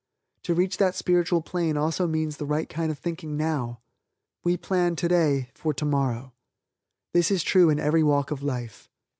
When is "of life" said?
8.31-8.89